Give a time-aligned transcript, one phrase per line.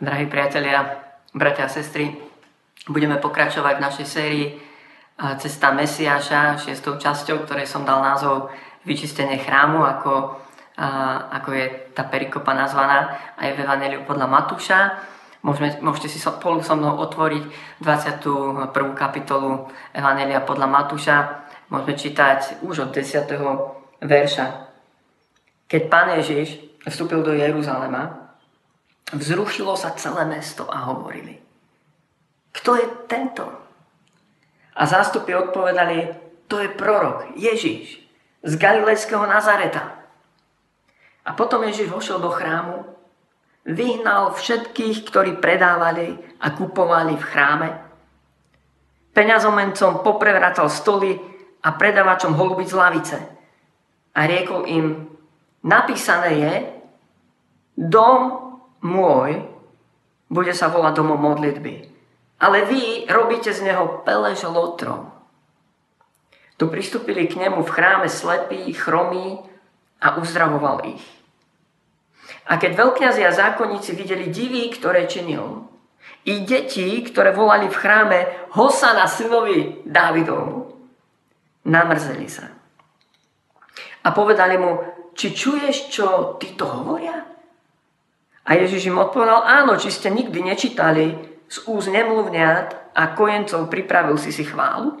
[0.00, 0.96] Drahí priatelia,
[1.36, 2.08] bratia a sestry,
[2.88, 4.56] budeme pokračovať v našej sérii
[5.36, 8.48] Cesta Mesiáša, šiestou časťou, ktorej som dal názov
[8.88, 10.40] Vyčistenie chrámu, ako,
[11.36, 15.04] ako je tá perikopa nazvaná aj v Evangeliu podľa Matúša.
[15.44, 17.44] Môžeme, môžete si spolu so mnou otvoriť
[17.84, 18.72] 21.
[18.96, 21.16] kapitolu Evangelia podľa Matúša.
[21.68, 23.28] Môžeme čítať už od 10.
[24.00, 24.46] verša.
[25.68, 26.56] Keď pán Ježiš
[26.88, 28.19] vstúpil do Jeruzalema,
[29.10, 31.34] Vzrušilo sa celé mesto a hovorili,
[32.54, 33.46] kto je tento?
[34.74, 36.14] A zástupy odpovedali,
[36.46, 37.98] to je prorok, Ježíš,
[38.42, 39.98] z Galilejského Nazareta.
[41.26, 42.86] A potom Ježiš vošiel do chrámu,
[43.66, 47.68] vyhnal všetkých, ktorí predávali a kupovali v chráme.
[49.10, 51.18] Peňazomencom poprevracal stoly
[51.60, 53.18] a predávačom holubic z lavice.
[54.16, 54.86] A riekol im,
[55.66, 56.54] napísané je,
[57.76, 58.49] dom
[58.84, 59.44] môj
[60.30, 61.90] bude sa volať domom modlitby.
[62.40, 65.12] Ale vy robíte z neho pelež lotrom.
[66.56, 69.40] Tu pristúpili k nemu v chráme slepí, chromí
[70.00, 71.04] a uzdravoval ich.
[72.48, 75.68] A keď veľkňazi a zákonníci videli divy, ktoré činil,
[76.24, 78.18] i deti, ktoré volali v chráme
[78.52, 80.60] Hosana synovi Dávidovmu,
[81.64, 82.48] namrzeli sa.
[84.04, 84.80] A povedali mu,
[85.16, 86.06] či čuješ, čo
[86.40, 87.29] títo hovoria?
[88.48, 91.14] A Ježiš im odpovedal, áno, či ste nikdy nečítali
[91.46, 94.98] z úz nemluvňat a kojencov pripravil si si chválu?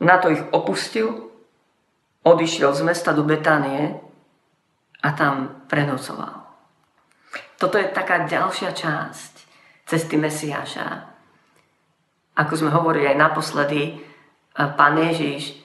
[0.00, 1.28] Na to ich opustil,
[2.24, 4.00] odišiel z mesta do Betánie
[5.04, 6.48] a tam prenocoval.
[7.60, 9.32] Toto je taká ďalšia časť
[9.84, 10.88] cesty Mesiáša.
[12.40, 14.00] Ako sme hovorili aj naposledy,
[14.56, 15.60] pán Ježiš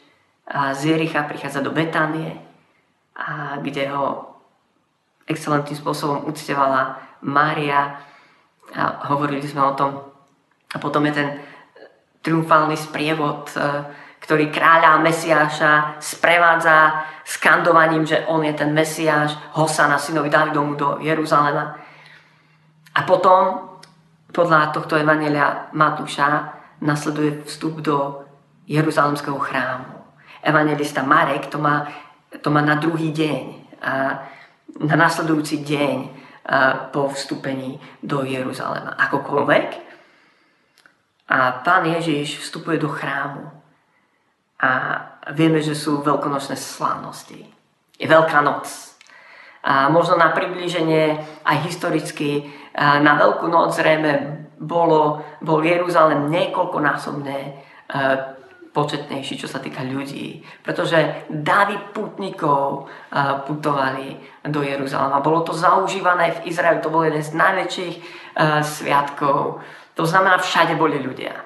[0.52, 2.36] z Jericha prichádza do Betánie,
[3.64, 4.35] kde ho
[5.26, 7.98] excelentným spôsobom uctievala Mária
[8.74, 9.92] a hovorili sme o tom.
[10.74, 11.30] A potom je ten
[12.26, 13.62] triumfálny sprievod, e,
[14.26, 21.78] ktorý kráľa Mesiáša sprevádza skandovaním, že on je ten Mesiáš, Hosana, synovi Davidomu do Jeruzalema.
[22.96, 23.78] A potom,
[24.34, 28.26] podľa tohto Evangelia Matúša, nasleduje vstup do
[28.66, 29.94] Jeruzalemského chrámu.
[30.42, 31.86] Evangelista Marek to má,
[32.42, 33.44] to má na druhý deň.
[33.86, 33.94] A
[34.80, 35.98] na nasledujúci deň
[36.92, 38.94] po vstúpení do Jeruzalema.
[39.00, 39.68] Akokoľvek.
[41.32, 43.50] A pán Ježiš vstupuje do chrámu.
[44.62, 44.72] A
[45.34, 47.50] vieme, že sú veľkonočné slávnosti.
[47.98, 48.70] Je Veľká noc.
[49.66, 52.46] A možno na priblíženie aj historicky
[52.78, 57.38] na Veľkú noc zrejme bolo, bol Jeruzalem niekoľkonásobné
[58.76, 60.44] početnejší, čo sa týka ľudí.
[60.60, 62.92] Pretože davy putníkov
[63.48, 65.24] putovali do Jeruzalema.
[65.24, 67.96] Bolo to zaužívané v Izraeli, to bol jeden z najväčších
[68.60, 69.64] sviatkov.
[69.96, 71.40] To znamená, všade boli ľudia.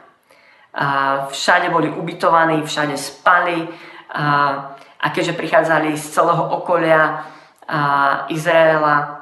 [1.30, 3.70] Všade boli ubytovaní, všade spali.
[5.00, 7.30] A keďže prichádzali z celého okolia
[8.34, 9.22] Izraela,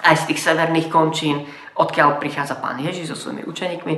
[0.00, 1.44] aj z tých severných končín,
[1.76, 3.94] odkiaľ prichádza pán Ježiš so svojimi učeníkmi,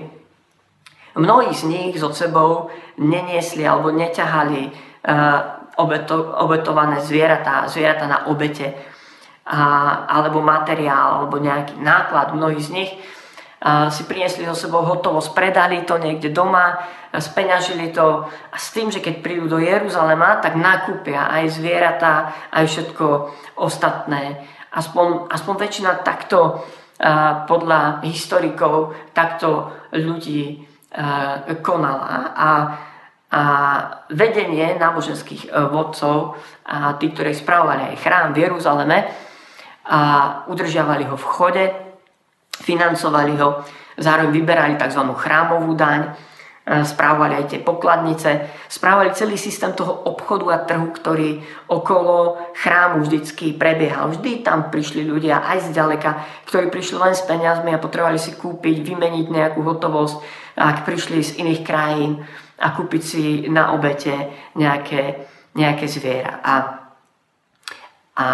[1.17, 2.69] Mnohí z nich so sebou
[3.01, 5.41] neniesli alebo neťahali uh,
[5.81, 6.13] obeto,
[6.45, 8.77] obetované zvieratá, zvieratá na obete
[9.47, 12.35] alebo materiál alebo nejaký náklad.
[12.37, 16.85] Mnohí z nich uh, si priniesli so sebou hotovosť, predali to niekde doma,
[17.17, 22.65] speňažili to a s tým, že keď prídu do Jeruzalema, tak nakúpia aj zvieratá, aj
[22.69, 23.07] všetko
[23.57, 24.45] ostatné.
[24.69, 30.76] Aspoň, aspoň väčšina takto uh, podľa historikov takto ľudí E,
[31.61, 32.51] konala a,
[33.31, 33.43] a
[34.15, 38.99] vedenie náboženských e, vodcov a tí, ktorí správovali aj chrám v Jeruzaleme
[39.87, 40.01] a
[40.47, 41.65] udržiavali ho v chode,
[42.57, 43.63] financovali ho,
[43.99, 45.03] zároveň vyberali tzv.
[45.15, 46.17] chrámovú daň,
[46.67, 51.39] správovali aj tie pokladnice, správali celý systém toho obchodu a trhu, ktorý
[51.71, 54.11] okolo chrámu vždycky prebiehal.
[54.11, 56.11] Vždy tam prišli ľudia aj z ďaleka,
[56.51, 60.17] ktorí prišli len s peniazmi a potrebovali si kúpiť, vymeniť nejakú hotovosť,
[60.59, 62.27] ak prišli z iných krajín
[62.59, 65.23] a kúpiť si na obete nejaké,
[65.55, 66.43] nejaké zviera.
[66.43, 66.55] A,
[68.19, 68.27] a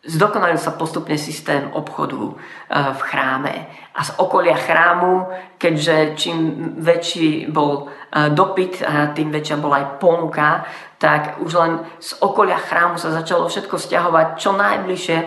[0.00, 2.34] Zdokonalil sa postupne systém obchodu e,
[2.72, 3.54] v chráme.
[3.92, 5.28] A z okolia chrámu,
[5.60, 6.38] keďže čím
[6.80, 8.80] väčší bol e, dopyt,
[9.12, 10.64] tým väčšia bola aj ponuka,
[10.96, 15.18] tak už len z okolia chrámu sa začalo všetko stiahovať čo najbližšie,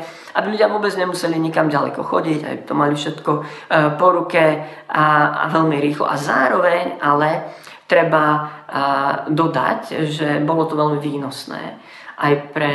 [0.42, 3.42] aby ľudia vôbec nemuseli nikam ďaleko chodiť, aby to mali všetko e,
[3.94, 4.44] po ruke
[4.90, 5.06] a,
[5.38, 6.10] a veľmi rýchlo.
[6.10, 7.30] A zároveň ale
[7.86, 8.50] treba
[9.30, 11.78] dodať, že bolo to veľmi výnosné
[12.18, 12.74] aj pre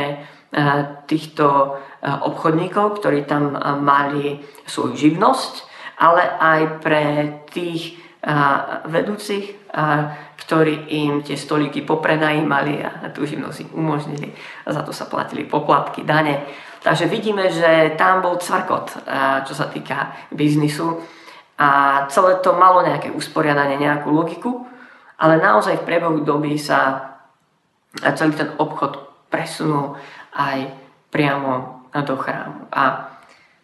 [1.05, 5.53] týchto obchodníkov, ktorí tam mali svoju živnosť,
[5.99, 7.03] ale aj pre
[7.51, 7.99] tých
[8.87, 9.55] vedúcich,
[10.39, 14.31] ktorí im tie stolíky poprenajímali a tú živnosť im umožnili.
[14.65, 16.43] A za to sa platili poplatky, dane.
[16.79, 19.03] Takže vidíme, že tam bol cvrkot,
[19.43, 20.99] čo sa týka biznisu.
[21.59, 24.63] A celé to malo nejaké usporiadanie, nejakú logiku,
[25.19, 27.11] ale naozaj v priebehu doby sa
[28.15, 28.95] celý ten obchod
[29.27, 29.99] presunul
[30.31, 30.71] aj
[31.11, 32.69] priamo do chrámu.
[32.73, 33.13] A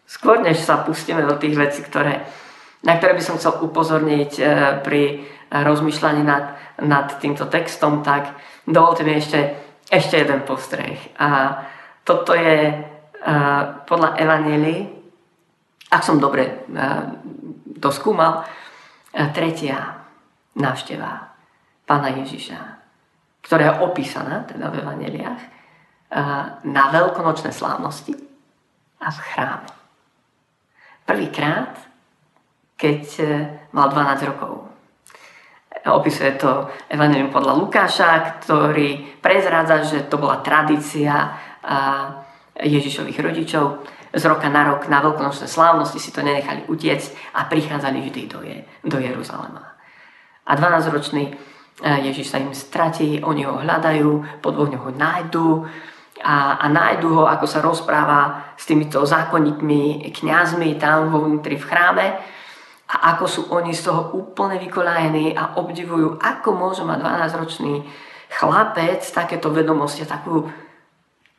[0.06, 2.26] skôr než sa pustíme do tých vecí, ktoré,
[2.82, 4.42] na ktoré by som chcel upozorniť e,
[4.82, 5.02] pri
[5.50, 8.34] rozmýšľaní nad, nad týmto textom, tak
[8.66, 9.54] dovolte mi ešte,
[9.86, 10.98] ešte jeden postreh.
[11.22, 11.62] A
[12.02, 14.78] toto je uh, podľa Evangelií,
[15.90, 16.66] ak som dobre
[17.78, 20.02] to skúmal, uh, tretia
[20.58, 21.34] návšteva
[21.86, 22.58] Pána Ježiša,
[23.46, 25.42] ktorá je opísaná teda v Evangeliách
[26.66, 28.14] na veľkonočné slávnosti
[29.02, 29.70] a v chráme.
[31.06, 31.74] Prvýkrát,
[32.78, 33.02] keď
[33.72, 34.66] mal 12 rokov.
[35.86, 41.36] Opisuje to Evangelium podľa Lukáša, ktorý prezrádza, že to bola tradícia
[42.58, 43.86] Ježišových rodičov.
[44.16, 48.40] Z roka na rok na veľkonočné slávnosti si to nenechali utiecť a prichádzali vždy do,
[48.42, 49.76] je, do Jeruzalema.
[50.46, 51.36] A 12-ročný
[51.84, 55.48] Ježiš sa im stratí, oni ho hľadajú, po dvoch dňoch ho nájdu
[56.24, 61.68] a, a nájdu ho, ako sa rozpráva s týmito zákonníkmi, kňazmi tam vo vnútri v
[61.68, 62.06] chráme
[62.86, 67.74] a ako sú oni z toho úplne vykolajení a obdivujú, ako môže mať 12-ročný
[68.30, 70.46] chlapec takéto vedomosti takú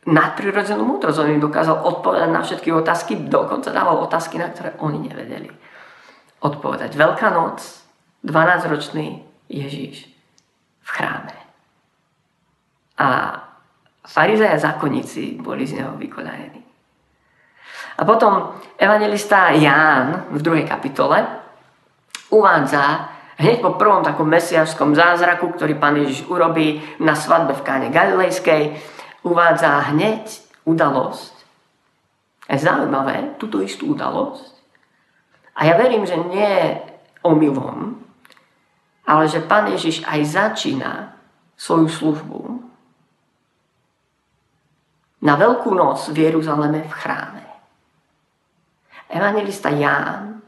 [0.08, 1.20] nadprirodzenú múdrosť.
[1.24, 5.52] On im dokázal odpovedať na všetky otázky, dokonca dával otázky, na ktoré oni nevedeli
[6.44, 6.96] odpovedať.
[6.96, 7.64] Veľká noc,
[8.24, 10.12] 12-ročný Ježíš
[10.84, 11.36] v chráme.
[13.00, 13.08] A
[14.08, 16.64] farizeja a zákonníci boli z neho vykolajení.
[17.98, 21.28] A potom evangelista Ján v druhej kapitole
[22.30, 27.88] uvádza hneď po prvom takom mesiašskom zázraku, ktorý pán Ježiš urobí na svadbe v káne
[27.90, 28.78] Galilejskej,
[29.26, 30.24] uvádza hneď
[30.66, 31.36] udalosť.
[32.48, 34.56] Je zaujímavé, túto istú udalosť.
[35.58, 36.80] A ja verím, že nie
[37.26, 37.98] omylom,
[39.04, 41.18] ale že pán Ježiš aj začína
[41.58, 42.40] svoju službu
[45.22, 47.46] na veľkú noc v Jeruzaleme v chráme.
[49.08, 50.44] Evangelista Ján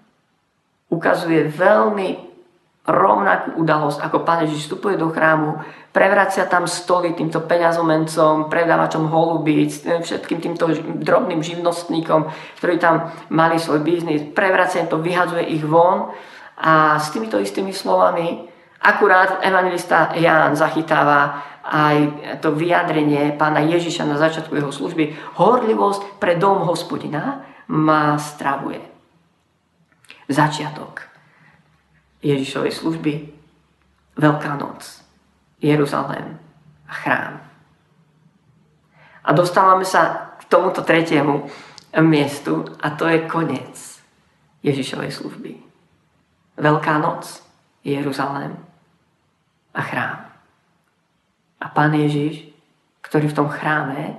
[0.91, 2.29] ukazuje veľmi
[2.89, 5.61] rovnakú udalosť, ako pán Ježiš vstupuje do chrámu,
[5.93, 10.65] prevracia tam stoly týmto peňazomencom, predávačom holubíc, všetkým týmto
[10.97, 16.09] drobným živnostníkom, ktorí tam mali svoj biznis, prevracia to, vyhadzuje ich von
[16.57, 18.48] a s týmito istými slovami
[18.81, 21.97] akurát evangelista Ján zachytáva aj
[22.41, 25.37] to vyjadrenie pána Ježiša na začiatku jeho služby.
[25.37, 28.81] Horlivosť pre dom hospodina ma stravuje.
[30.29, 31.05] Začiatok
[32.25, 33.13] Ježišovej služby,
[34.19, 34.83] Veľká noc,
[35.63, 36.35] Jeruzalém
[36.83, 37.39] a chrám.
[39.23, 41.47] A dostávame sa k tomuto tretiemu
[42.03, 43.79] miestu a to je koniec
[44.59, 45.51] Ježišovej služby.
[46.59, 47.39] Veľká noc,
[47.87, 48.68] Jeruzalém
[49.73, 50.17] a chrám.
[51.59, 52.49] A pán Ježiš,
[53.03, 54.15] ktorý v tom chráme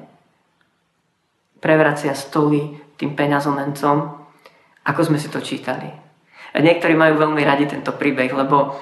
[1.60, 3.96] prevracia stoly tým peňazomencom,
[4.84, 5.88] ako sme si to čítali.
[6.50, 8.74] A niektorí majú veľmi radi tento príbeh, lebo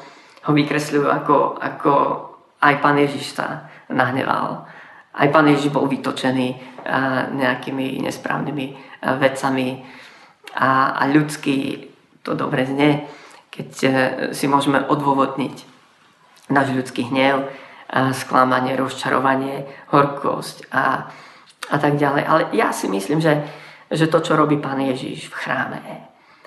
[0.49, 1.93] ho vykresľujú ako, ako
[2.65, 4.65] aj pán Ježiš sa nahneval.
[5.13, 6.57] Aj pán Ježiš bol vytočený
[7.37, 8.67] nejakými nesprávnymi
[9.21, 9.85] vecami
[10.57, 11.89] a, a ľudský
[12.25, 13.09] to dobre znie,
[13.49, 13.91] keď e,
[14.37, 15.78] si môžeme odôvodniť
[16.49, 17.49] náš ľudský hnev,
[18.13, 21.09] sklamanie, rozčarovanie, horkosť a,
[21.73, 22.23] a tak ďalej.
[22.25, 23.49] Ale ja si myslím, že,
[23.89, 25.81] že to, čo robí pán Ježiš v chráme,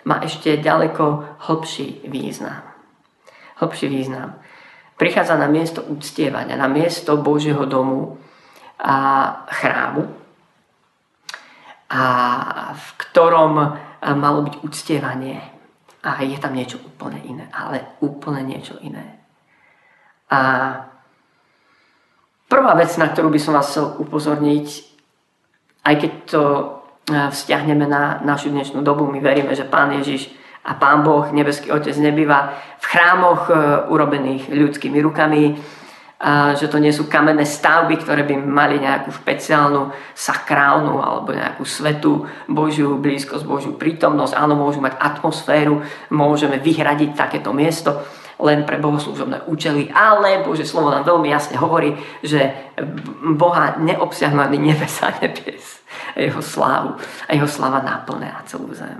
[0.06, 2.62] má ešte ďaleko hlbší význam.
[3.62, 4.38] Hlbší význam.
[4.98, 8.18] Prichádza na miesto uctievania, na miesto Božieho domu
[8.82, 8.98] a
[9.50, 10.22] chrámu,
[11.92, 12.04] a
[12.72, 13.54] v ktorom
[14.02, 15.38] malo byť uctievanie.
[16.02, 19.21] A je tam niečo úplne iné, ale úplne niečo iné.
[20.32, 20.40] A
[22.48, 24.68] prvá vec, na ktorú by som vás chcel upozorniť,
[25.84, 26.64] aj keď to e,
[27.36, 30.32] vzťahneme na našu dnešnú dobu, my veríme, že Pán Ježiš
[30.64, 33.54] a Pán Boh, nebeský Otec, nebýva v chrámoch e,
[33.92, 35.60] urobených ľudskými rukami,
[36.22, 41.66] a že to nie sú kamenné stavby, ktoré by mali nejakú špeciálnu sakrálnu alebo nejakú
[41.66, 44.38] svetú Božiu blízkosť, Božiu prítomnosť.
[44.38, 45.82] Áno, môžu mať atmosféru,
[46.14, 48.06] môžeme vyhradiť takéto miesto,
[48.42, 51.94] len pre bohoslúžobné účely, ale Bože slovo nám veľmi jasne hovorí,
[52.26, 52.74] že
[53.38, 55.82] Boha neobsiahnu ani nebesa nebies
[56.18, 59.00] a jeho slávu a jeho sláva naplňa celú zem.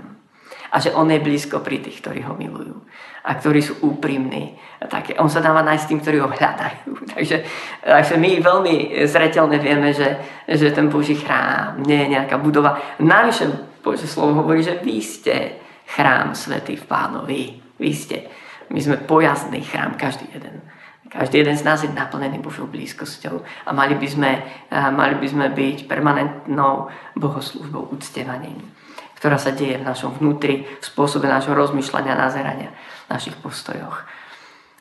[0.72, 2.80] A že on je blízko pri tých, ktorí ho milujú
[3.22, 4.56] a ktorí sú úprimní.
[4.80, 6.90] Tak on sa dáva nájsť tým, ktorí ho hľadajú.
[7.12, 7.44] Takže,
[7.84, 10.16] takže my veľmi zretelne vieme, že,
[10.48, 12.80] že ten Boží chrám nie je nejaká budova.
[13.04, 15.60] Navyše Bože slovo hovorí, že vy ste
[15.92, 17.40] chrám svetý v pánovi.
[17.76, 18.18] Vy ste.
[18.72, 20.64] My sme pojazný chrám, každý jeden.
[21.12, 24.30] Každý jeden z nás je naplnený Božou blízkosťou a mali by sme,
[24.72, 26.88] mali by sme byť permanentnou
[27.20, 28.64] bohoslužbou, uctievaním,
[29.20, 34.08] ktorá sa deje v našom vnútri, v spôsobe nášho rozmýšľania, nazerania, v našich postojoch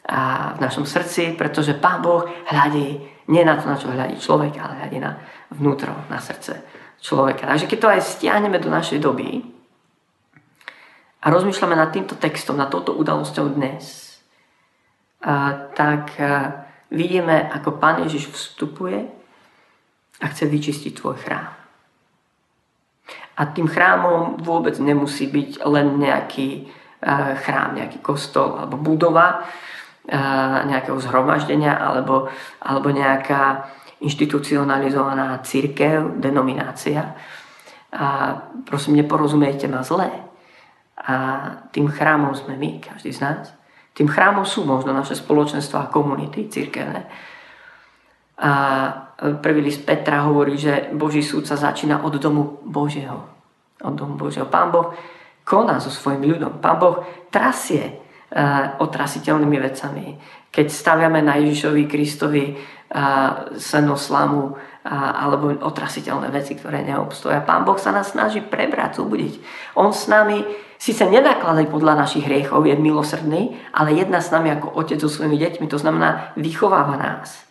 [0.07, 4.55] a v našom srdci, pretože Pán Boh hľadí nie na to, na čo hľadí človek,
[4.55, 5.19] ale hľadí na
[5.51, 6.63] vnútro, na srdce
[7.03, 7.43] človeka.
[7.43, 9.43] Takže keď to aj stiahneme do našej doby
[11.21, 14.17] a rozmýšľame nad týmto textom, nad touto udalosťou dnes,
[15.21, 19.05] a, tak a, vidíme, ako Pán Ježiš vstupuje
[20.21, 21.53] a chce vyčistiť tvoj chrám.
[23.37, 26.65] A tým chrámom vôbec nemusí byť len nejaký
[27.05, 32.33] a, chrám, nejaký kostol alebo budova a, nejakého zhromaždenia alebo,
[32.65, 33.69] alebo nejaká
[34.01, 37.13] inštitucionalizovaná církev, denominácia.
[37.93, 38.33] A
[38.65, 40.30] prosím, neporozumejte ma zle.
[41.01, 41.15] A
[41.73, 43.49] tým chrámom sme my, každý z nás.
[43.97, 47.09] Tým chrámom sú možno naše spoločenstva a komunity církevné.
[48.41, 48.51] A
[49.41, 53.27] prvý list Petra hovorí, že Boží súd sa začína od domu Božieho.
[53.81, 54.45] Od domu Božieho.
[54.45, 54.93] Pán Boh
[55.41, 56.61] koná so svojím ľudom.
[56.61, 57.01] Pán Boh
[57.33, 60.05] trasie uh, otrasiteľnými vecami.
[60.53, 67.45] Keď staviame na Ježišovi Kristovi uh, seno slamu, alebo otrasiteľné veci, ktoré neobstoja.
[67.45, 69.33] Pán Boh sa nás snaží prebrať, zobudiť.
[69.77, 70.41] On s nami
[70.81, 75.37] síce nenakladaj podľa našich hriechov, je milosrdný, ale jedná s nami ako otec so svojimi
[75.37, 75.69] deťmi.
[75.69, 77.45] To znamená, vychováva nás.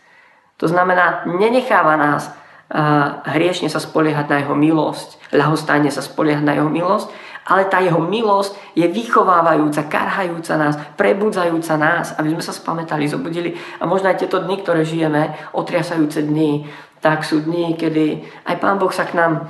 [0.59, 6.59] To znamená, nenecháva nás uh, hriešne sa spoliehať na jeho milosť, ľahostajne sa spoliehať na
[6.59, 7.07] jeho milosť,
[7.47, 13.57] ale tá jeho milosť je vychovávajúca, karhajúca nás, prebudzajúca nás, aby sme sa spamätali, zobudili.
[13.81, 16.69] A možno aj tieto dny, ktoré žijeme, otriasajúce dny,
[17.01, 19.49] tak sú dni, kedy aj Pán Boh sa k nám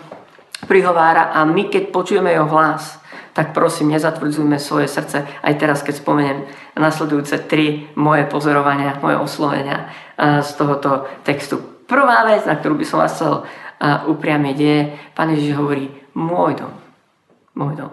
[0.70, 3.01] prihovára a my, keď počujeme jeho hlas,
[3.32, 5.24] tak prosím, nezatvrdzujme svoje srdce.
[5.24, 6.40] Aj teraz, keď spomeniem
[6.76, 9.88] nasledujúce tri moje pozorovania, moje oslovenia
[10.20, 11.60] z tohoto textu.
[11.88, 13.48] Prvá vec, na ktorú by som vás chcel
[14.12, 14.78] upriamiť, je,
[15.16, 16.74] Pán Ježiš hovorí, môj dom.
[17.56, 17.92] Môj dom.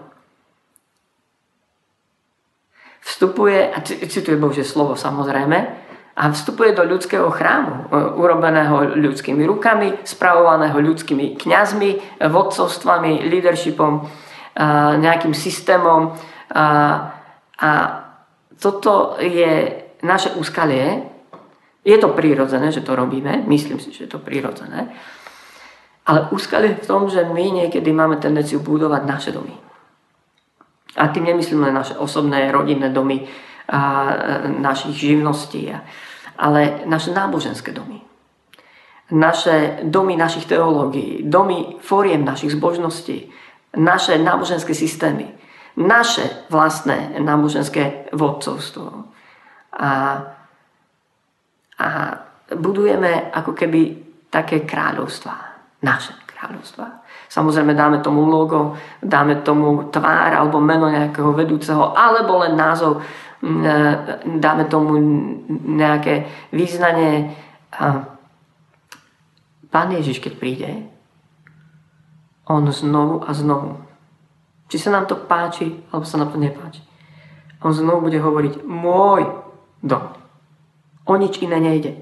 [2.99, 5.87] Vstupuje, a cituje Božie slovo samozrejme,
[6.19, 14.01] a vstupuje do ľudského chrámu, e, urobeného ľudskými rukami, spravovaného ľudskými kňazmi, vodcovstvami, leadershipom, e,
[14.97, 16.15] nejakým systémom.
[17.59, 17.69] A
[18.59, 21.03] toto je naše úskalie.
[21.85, 24.91] Je to prírodzené, že to robíme, myslím si, že je to prírodzené.
[26.05, 29.55] Ale úskalie v tom, že my niekedy máme tendenciu budovať naše domy.
[30.97, 33.29] A tým nemyslím len naše osobné, rodinné domy,
[33.69, 34.17] a
[34.49, 35.69] našich živností
[36.39, 38.01] ale naše náboženské domy.
[39.11, 43.27] Naše domy našich teológií, domy fóriem našich zbožností,
[43.77, 45.29] naše náboženské systémy,
[45.77, 49.05] naše vlastné náboženské vodcovstvo.
[49.79, 49.91] A,
[51.79, 51.87] a
[52.55, 53.81] budujeme ako keby
[54.29, 55.37] také kráľovstvá,
[55.85, 57.05] naše kráľovstvá.
[57.29, 58.73] Samozrejme dáme tomu logo,
[59.05, 63.05] dáme tomu tvár alebo meno nejakého vedúceho, alebo len názov
[64.25, 64.99] dáme tomu
[65.69, 67.31] nejaké význanie.
[69.69, 70.69] Pán Ježiš, keď príde,
[72.49, 73.77] on znovu a znovu,
[74.65, 76.81] či sa nám to páči, alebo sa nám to nepáči,
[77.61, 79.29] on znovu bude hovoriť, môj
[79.85, 80.17] dom.
[81.05, 82.01] O nič iné nejde.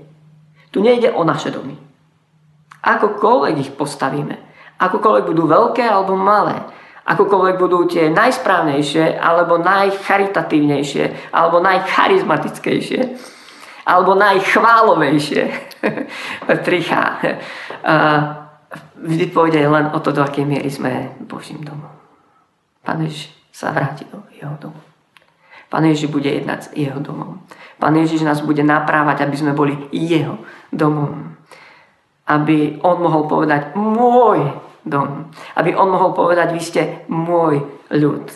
[0.72, 1.76] Tu nejde o naše domy.
[2.84, 4.40] Akokoľvek ich postavíme,
[4.80, 6.64] akokoľvek budú veľké alebo malé,
[7.08, 13.02] akokoľvek budú tie najsprávnejšie, alebo najcharitatívnejšie, alebo najcharizmatickejšie,
[13.88, 15.44] alebo najchválovejšie.
[16.68, 17.04] Trichá.
[19.00, 21.94] Vždy pôjde len o to, do akej miery sme Božím domom.
[22.84, 24.80] Pán Ježiš sa vráti do jeho domu.
[25.68, 27.44] Pán Ježiš bude jednať s jeho domom.
[27.80, 30.40] Pán Ježiš nás bude naprávať, aby sme boli jeho
[30.72, 31.36] domom.
[32.28, 34.52] Aby on mohol povedať, môj
[34.88, 35.32] dom.
[35.56, 36.82] Aby on mohol povedať, vy ste
[37.12, 38.28] môj ľud.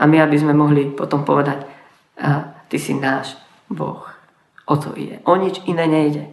[0.00, 1.64] A my, aby sme mohli potom povedať,
[2.68, 3.36] ty si náš
[3.68, 4.04] Boh.
[4.64, 5.20] O to ide.
[5.24, 6.28] O nič iné nejde.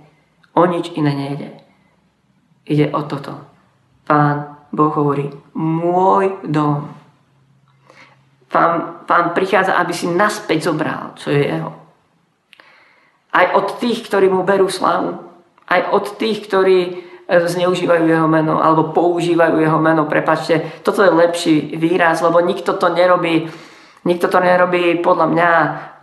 [0.56, 1.66] O nič iné nejde.
[2.67, 3.33] Ide o toto.
[4.03, 6.91] Pán Boh hovorí, môj dom.
[8.47, 11.71] Pán, pán prichádza, aby si naspäť zobral, čo je jeho.
[13.31, 15.19] Aj od tých, ktorí mu berú slavu.
[15.67, 16.91] Aj od tých, ktorí e,
[17.27, 20.07] zneužívajú jeho meno alebo používajú jeho meno.
[20.07, 23.51] Prepačte, toto je lepší výraz, lebo nikto to nerobí
[24.07, 25.50] Nikto to nerobí podľa mňa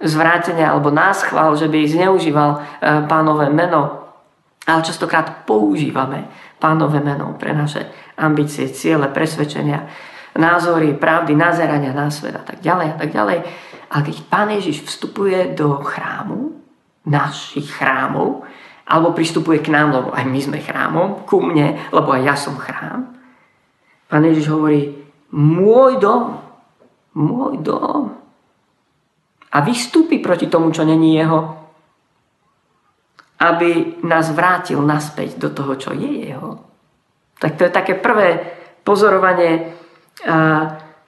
[0.04, 2.58] zvrátenia alebo náschval, že by zneužíval e,
[3.08, 4.04] pánové meno.
[4.68, 6.28] Ale častokrát používame
[6.64, 7.84] pánové meno pre naše
[8.16, 9.84] ambície, ciele, presvedčenia
[10.40, 13.38] názory, pravdy, nazerania na svet a tak ďalej a tak ďalej.
[13.92, 16.56] A keď Pán Ježiš vstupuje do chrámu,
[17.04, 18.48] našich chrámov,
[18.88, 22.56] alebo pristupuje k nám, lebo aj my sme chrámom, ku mne, lebo aj ja som
[22.56, 23.12] chrám,
[24.08, 24.94] Pán Ježiš hovorí,
[25.36, 26.38] môj dom,
[27.14, 28.14] môj dom.
[29.54, 31.63] A vystúpi proti tomu, čo není jeho,
[33.38, 36.62] aby nás vrátil naspäť do toho, čo je jeho.
[37.38, 38.40] Tak to je také prvé
[38.86, 39.74] pozorovanie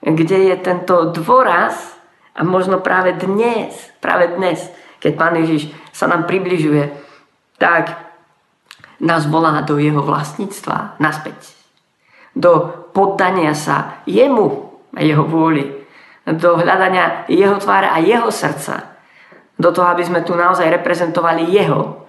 [0.06, 1.98] kde je tento dôraz
[2.36, 4.62] a možno práve dnes, práve dnes,
[5.02, 6.94] keď Pán Ježiš sa nám približuje,
[7.58, 7.96] tak
[9.02, 11.56] nás volá do jeho vlastníctva naspäť.
[12.36, 15.64] Do poddania sa jemu a jeho vôli.
[16.28, 18.94] Do hľadania jeho tváre a jeho srdca.
[19.56, 22.05] Do toho, aby sme tu naozaj reprezentovali jeho.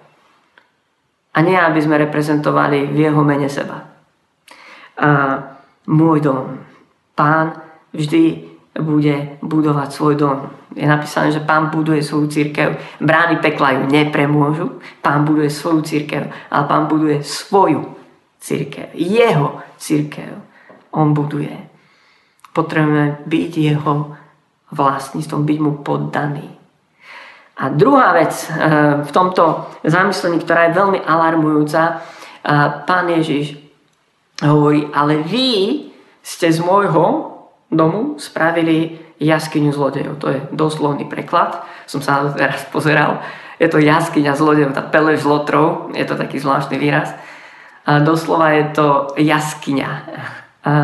[1.38, 3.86] A nie, aby sme reprezentovali v jeho mene seba.
[4.98, 5.38] A
[5.86, 6.58] môj dom,
[7.14, 7.62] pán
[7.94, 8.42] vždy
[8.74, 10.50] bude budovať svoj dom.
[10.74, 12.74] Je napísané, že pán buduje svoju církev.
[12.98, 14.82] Brány pekla ju nepremôžu.
[14.98, 17.86] Pán buduje svoju církev, ale pán buduje svoju
[18.42, 18.90] církev.
[18.98, 20.42] Jeho církev.
[20.90, 21.54] On buduje.
[22.50, 23.94] Potrebujeme byť jeho
[24.74, 26.57] vlastníctvom, byť mu poddaný.
[27.58, 33.58] A druhá vec eh, v tomto zamyslení, ktorá je veľmi alarmujúca, eh, pán Ježiš
[34.38, 35.48] hovorí, ale vy
[36.22, 37.34] ste z môjho
[37.66, 40.14] domu spravili jaskyňu zlodejov.
[40.22, 41.66] To je doslovný preklad.
[41.90, 43.18] Som sa teraz pozeral.
[43.58, 45.90] Je to jaskyňa zlodejov, tá pelež zlotrov.
[45.98, 47.10] Je to taký zvláštny výraz.
[47.82, 48.86] A doslova je to
[49.18, 49.90] jaskyňa
[50.62, 50.74] a,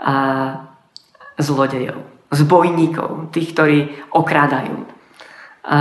[0.00, 0.14] a
[1.38, 2.00] zlodejov,
[2.34, 3.78] zbojníkov, tých, ktorí
[4.10, 4.93] okrádajú.
[5.64, 5.80] A,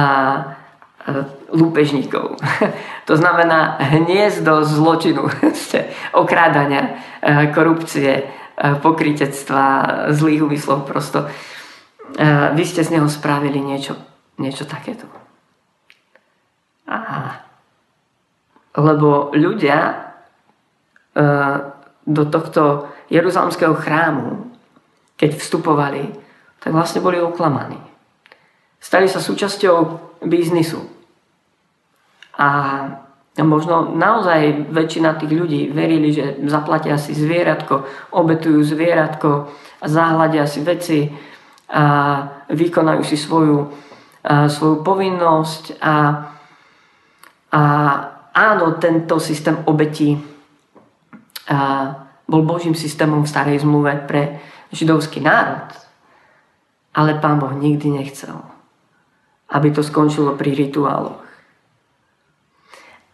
[1.51, 2.39] lúpežníkov.
[3.03, 5.27] To znamená hniezdo zločinu,
[6.23, 6.95] okrádania,
[7.51, 8.31] korupcie,
[8.79, 9.65] pokrytectva,
[10.15, 11.27] zlých úmyslov prosto.
[12.55, 13.99] Vy ste z neho spravili niečo,
[14.39, 15.03] niečo takéto.
[16.87, 17.43] Aha.
[18.79, 20.07] Lebo ľudia
[22.07, 24.47] do tohto jeruzalemského chrámu,
[25.19, 26.07] keď vstupovali,
[26.63, 27.92] tak vlastne boli oklamaní.
[28.83, 29.77] Stali sa súčasťou
[30.27, 30.83] biznisu.
[32.35, 32.49] A
[33.39, 39.47] možno naozaj väčšina tých ľudí verili, že zaplatia si zvieratko, obetujú zvieratko
[39.79, 40.99] a zahľadia si veci
[41.71, 41.85] a
[42.51, 43.71] vykonajú si svoju,
[44.27, 45.95] a svoju povinnosť a,
[47.55, 47.61] a
[48.35, 50.19] áno, tento systém obetí
[51.47, 51.59] a
[52.23, 54.39] bol Božím systémom v starej zmluve pre
[54.71, 55.71] židovský národ.
[56.93, 58.37] Ale pán Boh nikdy nechcel,
[59.53, 61.23] aby to skončilo pri rituáloch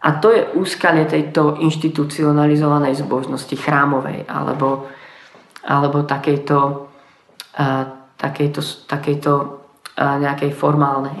[0.00, 4.88] a to je úskalie tejto inštitucionalizovanej zbožnosti chrámovej alebo,
[5.60, 6.58] alebo takejto,
[7.60, 7.84] uh,
[8.16, 11.20] takejto, takejto uh, nejakej formálnej.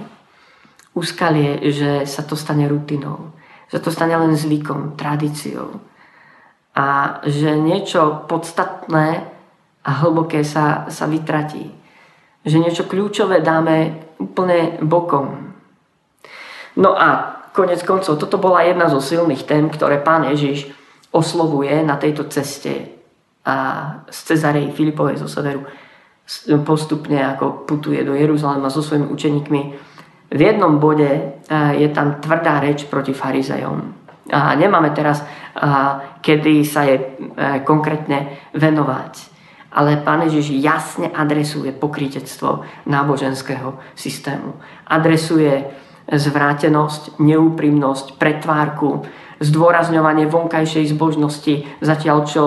[0.96, 3.36] Úskalie, že sa to stane rutinou,
[3.68, 5.76] že to stane len zvykom, tradíciou
[6.72, 9.28] a že niečo podstatné
[9.84, 11.68] a hlboké sa, sa vytratí.
[12.48, 15.56] Že niečo kľúčové dáme úplne bokom.
[16.76, 20.70] No a konec koncov, toto bola jedna zo silných tém, ktoré pán Ježiš
[21.10, 22.94] oslovuje na tejto ceste
[23.42, 23.56] a
[24.06, 25.64] z Cezarej Filipovej zo severu
[26.62, 29.62] postupne ako putuje do Jeruzalema so svojimi učeníkmi.
[30.30, 31.42] V jednom bode
[31.74, 33.98] je tam tvrdá reč proti farizejom.
[34.30, 35.26] A nemáme teraz,
[36.22, 37.04] kedy sa je e,
[37.66, 39.12] konkrétne venovať.
[39.70, 44.58] Ale pán Ježiš jasne adresuje pokrytectvo náboženského systému.
[44.86, 45.70] Adresuje
[46.10, 49.06] zvrátenosť, neúprimnosť, pretvárku,
[49.38, 52.42] zdôrazňovanie vonkajšej zbožnosti, zatiaľ čo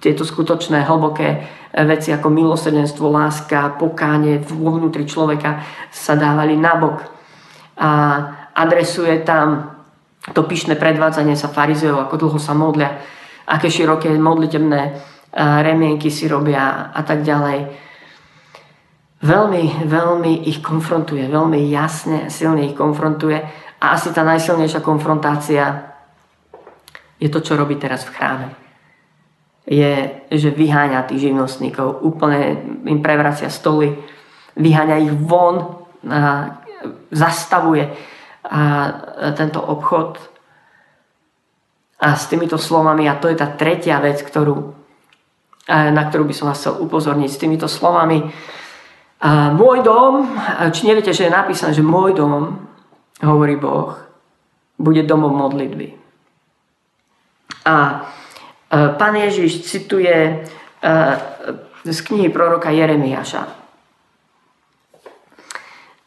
[0.00, 1.44] tieto skutočné hlboké
[1.84, 7.04] veci ako milosrdenstvo, láska, pokánie vo vnútri človeka sa dávali nabok.
[7.80, 7.90] A
[8.54, 9.74] adresuje tam
[10.32, 12.96] to pyšné predvádzanie sa farizeov, ako dlho sa modlia,
[13.44, 17.66] aké široké modlitebné remienky si robia a tak ďalej
[19.18, 23.42] veľmi, veľmi ich konfrontuje, veľmi jasne, silne ich konfrontuje
[23.82, 25.90] a asi tá najsilnejšia konfrontácia
[27.18, 28.48] je to, čo robí teraz v chráme.
[29.64, 33.96] Je, že vyháňa tých živnostníkov, úplne im prevracia stoly
[34.54, 36.60] vyháňa ich von, a
[37.10, 37.88] zastavuje
[38.44, 38.60] a
[39.32, 40.20] tento obchod.
[42.04, 44.83] A s týmito slovami, a to je tá tretia vec, ktorú,
[45.68, 48.28] na ktorú by som vás chcel upozorniť, s týmito slovami,
[49.24, 50.28] a môj dom,
[50.68, 52.60] či neviete, že je napísané, že môj dom,
[53.24, 53.96] hovorí Boh,
[54.76, 55.96] bude domom modlitby.
[57.64, 58.04] A
[58.68, 60.44] pán Ježiš cituje
[61.84, 63.48] z knihy proroka Jeremiáša.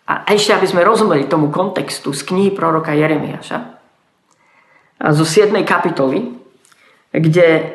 [0.07, 3.77] A ešte, aby sme rozumeli tomu kontextu z knihy proroka Jeremiáša,
[4.97, 5.53] zo 7.
[5.61, 6.33] kapitoly,
[7.13, 7.65] kde, e,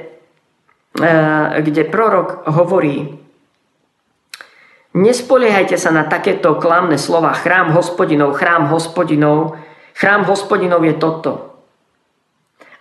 [0.93, 3.23] kde prorok hovorí
[4.93, 9.57] Nespoliehajte sa na takéto klamné slova chrám hospodinov, chrám hospodinov.
[9.97, 11.33] Chrám hospodinov je toto.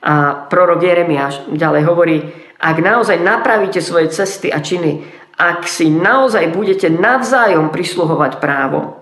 [0.03, 2.17] A prorok Jeremiáš ďalej hovorí,
[2.59, 5.07] ak naozaj napravíte svoje cesty a činy,
[5.39, 8.99] ak si naozaj budete navzájom prisluhovať právo,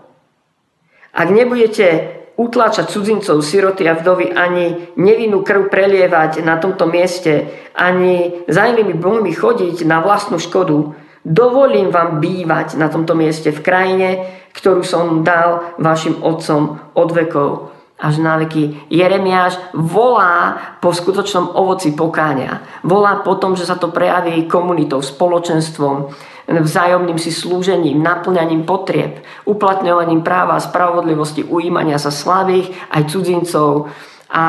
[1.09, 8.47] ak nebudete utláčať cudzincov, siroty a vdovy, ani nevinnú krv prelievať na tomto mieste, ani
[8.47, 10.95] za inými bohmi chodiť na vlastnú škodu,
[11.28, 14.10] dovolím vám bývať na tomto mieste v krajine,
[14.56, 18.88] ktorú som dal vašim otcom od vekov až na veky.
[18.88, 22.80] Jeremiáš volá po skutočnom ovoci pokáňa.
[22.88, 26.08] Volá po tom, že sa to prejaví komunitou, spoločenstvom,
[26.49, 33.93] vzájomným si slúžením, naplňaním potrieb, uplatňovaním práva a spravodlivosti, ujímania sa slabých aj cudzincov
[34.33, 34.45] a,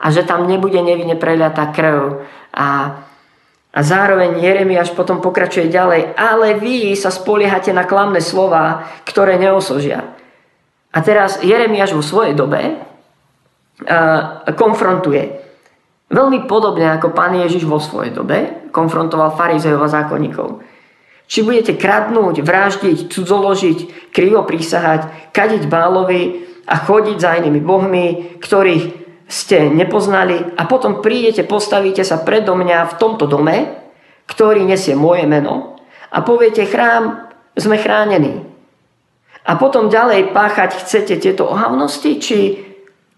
[0.00, 2.24] a že tam nebude nevinne preliatá krv.
[2.56, 2.68] A,
[3.72, 10.16] a zároveň Jeremiáš potom pokračuje ďalej, ale vy sa spoliehate na klamné slova, ktoré neosožia.
[10.92, 12.80] A teraz Jeremiáš vo svojej dobe
[14.56, 15.40] konfrontuje.
[16.12, 20.60] Veľmi podobne ako pán Ježiš vo svojej dobe konfrontoval farizejov a zákonníkov.
[21.26, 23.78] Či budete kradnúť, vraždiť, cudzoložiť,
[24.12, 28.06] krivo prísahať, kadiť bálovi a chodiť za inými bohmi,
[28.42, 28.84] ktorých
[29.32, 33.80] ste nepoznali a potom prídete, postavíte sa predo mňa v tomto dome,
[34.28, 35.80] ktorý nesie moje meno
[36.12, 38.44] a poviete chrám, sme chránení.
[39.42, 42.60] A potom ďalej páchať chcete tieto ohavnosti, či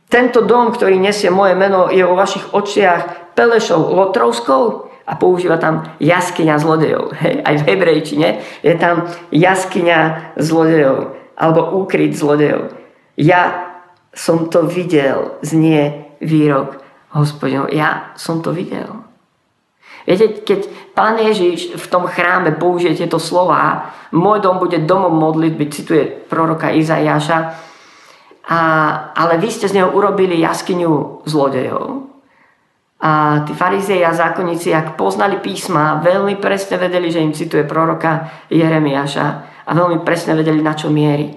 [0.09, 4.94] tento dom, ktorý nesie moje meno, je vo vašich očiach Pelešou Lotrovskou?
[5.05, 7.13] A používa tam jaskyňa zlodejov.
[7.21, 8.29] Hej, aj v hebrejčine
[8.65, 12.73] je tam jaskyňa zlodejov alebo úkryt zlodejov.
[13.21, 13.71] Ja
[14.15, 16.81] som to videl, znie výrok
[17.13, 17.71] hospodinov.
[17.75, 19.05] Ja som to videl.
[20.05, 25.65] Viete, keď pán Ježiš v tom chráme použije tieto slova, môj dom bude domom modlitby,
[25.73, 27.39] cituje proroka Izajaša,
[28.45, 28.61] a,
[29.17, 32.14] ale vy ste z neho urobili jaskyňu zlodejov.
[33.05, 38.49] A tí farizei a zákonníci, ak poznali písma, veľmi presne vedeli, že im cituje proroka
[38.49, 39.27] Jeremiáša
[39.69, 41.29] a veľmi presne vedeli, na čo mieri.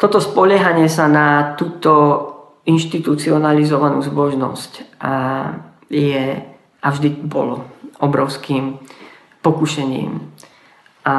[0.00, 1.92] Toto spoliehanie sa na túto
[2.64, 5.12] inštitucionalizovanú zbožnosť a
[5.92, 6.40] je
[6.82, 7.68] a vždy bolo
[8.02, 8.80] obrovským
[9.44, 10.18] pokušením
[11.06, 11.14] a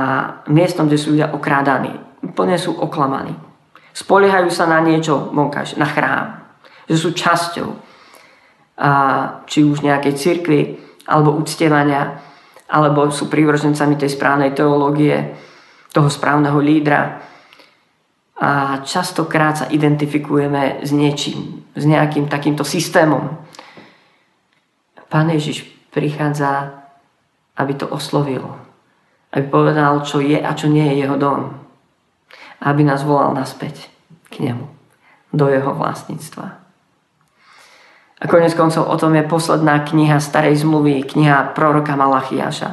[0.52, 1.96] miestom, kde sú ľudia okrádaní.
[2.24, 3.36] Úplne sú oklamaní.
[3.94, 6.26] Spoliehajú sa na niečo vonkajšie, na chrám.
[6.90, 7.70] Že sú časťou
[8.82, 8.90] a,
[9.46, 10.62] či už nejakej cirkvi,
[11.06, 12.18] alebo uctievania,
[12.74, 15.38] alebo sú prívržencami tej správnej teológie,
[15.94, 17.22] toho správneho lídra.
[18.42, 23.30] A častokrát sa identifikujeme s niečím, s nejakým takýmto systémom.
[25.06, 26.82] Pán Ježiš prichádza,
[27.62, 28.58] aby to oslovil.
[29.30, 31.63] Aby povedal, čo je a čo nie je jeho dom
[32.64, 33.92] aby nás volal naspäť
[34.32, 34.66] k nemu,
[35.36, 36.64] do jeho vlastníctva.
[38.24, 42.72] A konec koncov o tom je posledná kniha starej zmluvy, kniha proroka Malachiaša.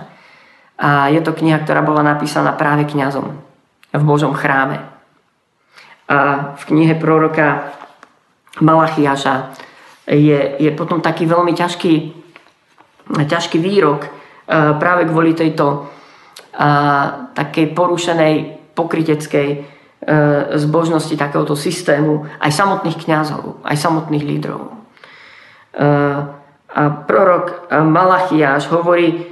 [0.79, 3.35] A je to kniha, ktorá bola napísaná práve kňazom
[3.90, 4.79] v Božom chráme.
[6.07, 7.74] A v knihe proroka
[8.62, 9.59] Malachiaša
[10.07, 11.94] je, je potom taký veľmi ťažký,
[13.11, 14.07] ťažký výrok
[14.79, 15.90] práve kvôli tejto
[16.55, 18.35] a, takej porušenej
[18.74, 19.80] pokryteckej E,
[20.59, 24.61] zbožnosti takéhoto systému aj samotných kňazov, aj samotných lídrov.
[24.66, 24.73] E,
[26.70, 29.27] a prorok Malachiáš hovorí,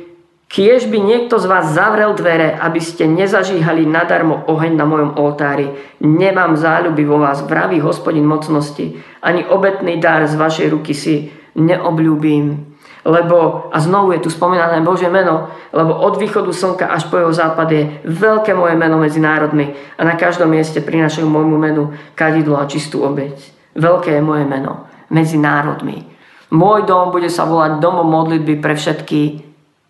[0.49, 5.71] kiež by niekto z vás zavrel dvere, aby ste nezažíhali nadarmo oheň na mojom oltári.
[6.03, 12.78] Nemám záľuby vo vás, vraví hospodin mocnosti, ani obetný dar z vašej ruky si neobľúbim
[13.09, 17.33] lebo, a znovu je tu spomínané Božie meno, lebo od východu slnka až po jeho
[17.33, 22.61] západ je veľké moje meno medzi národmi a na každom mieste prinašajú môjmu menu kadidlo
[22.61, 23.41] a čistú obeď.
[23.73, 26.05] Veľké je moje meno medzi národmi.
[26.53, 29.41] Môj dom bude sa volať domom modlitby pre všetky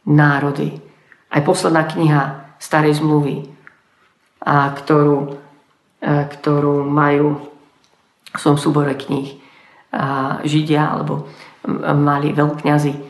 [0.06, 0.78] národy.
[1.34, 3.50] Aj posledná kniha starej zmluvy,
[4.46, 5.34] a ktorú,
[6.06, 7.34] a ktorú majú
[8.30, 9.42] v svojom súbore kníh
[10.46, 11.26] Židia alebo
[11.96, 13.07] mali veľkňazi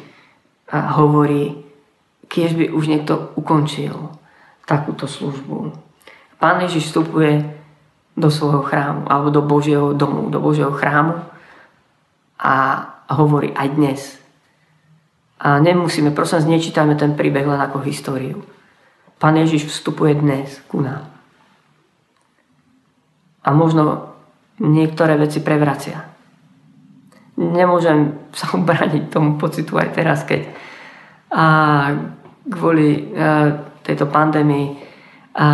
[0.69, 1.65] a hovorí,
[2.29, 4.13] keď by už niekto ukončil
[4.69, 5.73] takúto službu.
[6.37, 7.41] Pán Ježiš vstupuje
[8.19, 11.25] do svojho chrámu alebo do Božieho domu, do Božieho chrámu
[12.37, 12.55] a
[13.09, 14.01] hovorí aj dnes.
[15.41, 18.45] A nemusíme, prosím, nečítame ten príbeh len ako históriu.
[19.17, 21.19] Pán Ježiš vstupuje dnes ku nám
[23.49, 24.13] a možno
[24.61, 26.05] niektoré veci prevracia.
[27.39, 30.51] Nemôžem sa ubrániť tomu pocitu aj teraz, keď
[31.29, 31.45] a
[32.49, 33.53] kvôli a,
[33.85, 34.81] tejto pandémii
[35.37, 35.49] a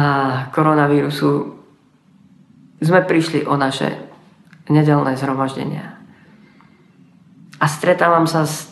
[0.55, 1.31] koronavírusu
[2.79, 3.91] sme prišli o naše
[4.71, 5.99] nedelné zhromaždenia.
[7.59, 8.71] A stretávam sa s,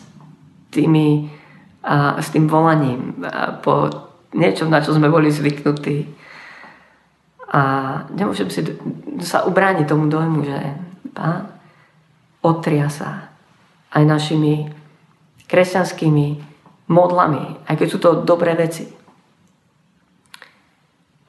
[0.71, 1.27] tými,
[1.83, 3.91] a, s tým volaním a, po
[4.33, 6.23] niečom, na čo sme boli zvyknutí
[7.53, 7.61] a
[8.09, 8.65] nemôžem si
[9.21, 10.57] sa ubrániť tomu dojmu, že
[11.13, 11.52] pán
[12.43, 13.33] otria sa
[13.95, 14.67] aj našimi
[15.47, 16.27] kresťanskými
[16.91, 18.85] modlami, aj keď sú to dobré veci.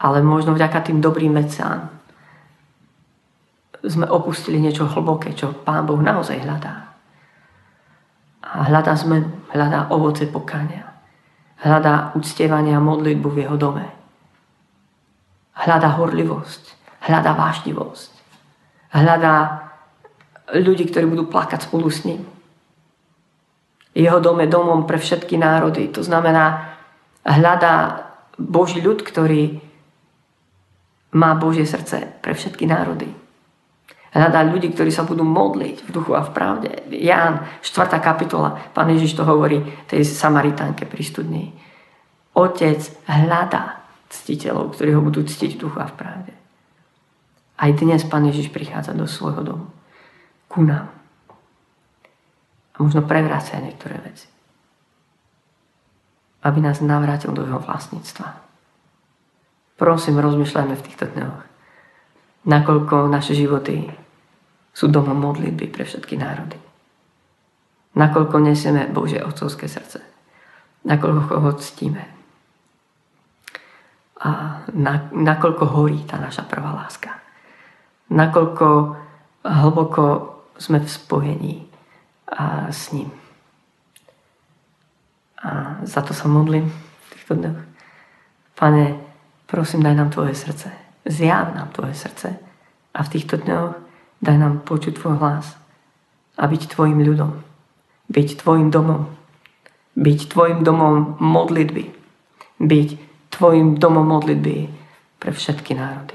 [0.05, 1.89] Ale možno vďaka tým dobrým veciam
[3.85, 6.93] sme opustili niečo hlboké, čo Pán Boh naozaj hľadá.
[8.45, 10.89] A hľadá zmenu, hľadá ovoce pokania.
[11.61, 14.05] Hľadá uctievania modlitbu v jeho dome
[15.55, 16.63] hľadá horlivosť,
[17.07, 18.11] hľadá vášnivosť,
[18.91, 19.64] hľadá
[20.61, 22.23] ľudí, ktorí budú plakať spolu s ním.
[23.95, 25.87] Jeho dom je domom pre všetky národy.
[25.95, 26.75] To znamená,
[27.23, 29.63] hľadá Boží ľud, ktorý
[31.15, 33.07] má Božie srdce pre všetky národy.
[34.15, 36.71] Hľadá ľudí, ktorí sa budú modliť v duchu a v pravde.
[36.91, 37.99] Ján, 4.
[37.99, 41.45] kapitola, pán Ježiš to hovorí tej Samaritánke pri studni.
[42.35, 42.79] Otec
[43.11, 46.33] hľadá ctiteľov, ktorí ho budú ctiť v duchu a v pravde.
[47.59, 49.67] Aj dnes Pán Ježiš prichádza do svojho domu.
[50.55, 50.87] Ku nám.
[52.75, 54.31] A možno prevrácia niektoré veci.
[56.47, 58.39] Aby nás navrátil do jeho vlastníctva.
[59.75, 61.39] Prosím, rozmýšľajme v týchto dňoch.
[62.47, 63.91] Nakoľko naše životy
[64.71, 66.59] sú domom modlitby pre všetky národy.
[67.99, 70.03] Nakoľko nesieme Bože otcovské srdce.
[70.87, 72.15] Nakoľko ho ctíme
[74.25, 77.13] a na, nakoľko horí tá naša prvá láska.
[78.09, 78.67] Nakoľko
[79.45, 80.05] hlboko
[80.59, 81.57] sme v spojení
[82.29, 83.11] a s ním.
[85.45, 87.61] A za to sa modlím v týchto dňoch.
[88.55, 88.85] Pane,
[89.47, 90.73] prosím, daj nám Tvoje srdce.
[91.05, 92.39] Zjav nám Tvoje srdce.
[92.95, 93.77] A v týchto dňoch
[94.25, 95.59] daj nám počuť Tvoj hlas.
[96.41, 97.45] A byť Tvojim ľudom.
[98.09, 99.11] Byť Tvojim domom.
[99.97, 101.85] Byť Tvojim domom modlitby.
[102.63, 102.89] Byť
[103.35, 104.71] tvojim domom modlitby
[105.19, 106.15] pre všetky národy.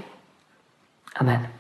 [1.20, 1.59] Amen.